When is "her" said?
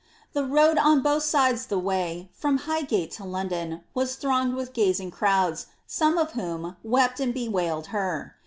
7.93-8.33